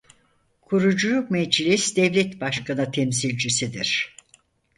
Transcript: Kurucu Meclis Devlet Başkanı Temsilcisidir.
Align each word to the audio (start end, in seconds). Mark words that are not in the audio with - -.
Kurucu 0.61 1.27
Meclis 1.29 1.93
Devlet 1.95 2.39
Başkanı 2.41 2.91
Temsilcisidir. 2.91 4.15